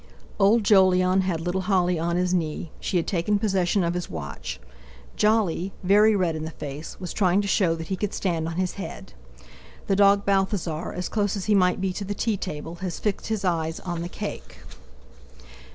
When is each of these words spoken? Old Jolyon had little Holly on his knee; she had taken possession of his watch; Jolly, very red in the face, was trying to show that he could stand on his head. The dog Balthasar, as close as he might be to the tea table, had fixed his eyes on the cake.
Old 0.39 0.63
Jolyon 0.63 1.21
had 1.21 1.41
little 1.41 1.61
Holly 1.61 1.99
on 1.99 2.15
his 2.15 2.33
knee; 2.33 2.71
she 2.79 2.97
had 2.97 3.05
taken 3.05 3.37
possession 3.37 3.83
of 3.83 3.93
his 3.93 4.09
watch; 4.09 4.59
Jolly, 5.15 5.73
very 5.83 6.15
red 6.15 6.35
in 6.35 6.43
the 6.43 6.49
face, 6.49 6.99
was 6.99 7.13
trying 7.13 7.39
to 7.43 7.47
show 7.47 7.75
that 7.75 7.89
he 7.89 7.95
could 7.95 8.11
stand 8.11 8.47
on 8.47 8.55
his 8.55 8.73
head. 8.81 9.13
The 9.85 9.95
dog 9.95 10.25
Balthasar, 10.25 10.91
as 10.93 11.07
close 11.07 11.37
as 11.37 11.45
he 11.45 11.53
might 11.53 11.79
be 11.79 11.93
to 11.93 12.03
the 12.03 12.15
tea 12.15 12.35
table, 12.35 12.73
had 12.81 12.93
fixed 12.93 13.27
his 13.27 13.45
eyes 13.45 13.79
on 13.81 14.01
the 14.01 14.09
cake. 14.09 14.61